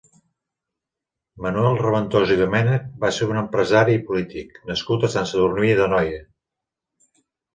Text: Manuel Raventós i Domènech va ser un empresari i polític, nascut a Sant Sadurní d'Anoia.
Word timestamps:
Manuel 1.45 1.75
Raventós 1.81 2.31
i 2.35 2.37
Domènech 2.39 2.87
va 3.03 3.11
ser 3.17 3.27
un 3.33 3.39
empresari 3.43 3.97
i 3.97 4.01
polític, 4.07 4.57
nascut 4.71 5.05
a 5.05 5.11
Sant 5.17 5.29
Sadurní 5.33 5.71
d'Anoia. 5.81 6.25